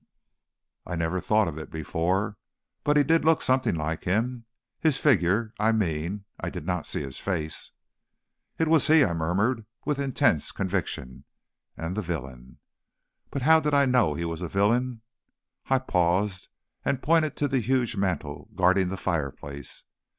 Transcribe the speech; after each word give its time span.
"I 0.83 0.95
never 0.95 1.19
thought 1.21 1.47
of 1.47 1.59
it 1.59 1.69
before, 1.69 2.37
but 2.83 2.97
he 2.97 3.03
did 3.03 3.23
look 3.23 3.39
something 3.39 3.75
like 3.75 4.05
him 4.05 4.45
his 4.79 4.97
figure, 4.97 5.53
I 5.59 5.71
mean; 5.73 6.25
I 6.39 6.49
did 6.49 6.65
not 6.65 6.87
see 6.87 7.03
his 7.03 7.19
face." 7.19 7.69
"It 8.57 8.67
was 8.67 8.87
he," 8.87 9.03
I 9.05 9.13
murmured, 9.13 9.63
with 9.85 9.99
intense 9.99 10.51
conviction, 10.51 11.25
"and 11.77 11.95
the 11.95 12.01
villain" 12.01 12.57
But 13.29 13.43
how 13.43 13.59
did 13.59 13.75
I 13.75 13.85
know 13.85 14.15
he 14.15 14.25
was 14.25 14.41
a 14.41 14.49
villain? 14.49 15.01
I 15.67 15.77
paused 15.77 16.47
and 16.83 17.03
pointed 17.03 17.37
to 17.37 17.47
the 17.47 17.59
huge 17.59 17.95
mantel 17.95 18.49
guarding 18.55 18.89
the 18.89 18.97
fireplace. 18.97 19.83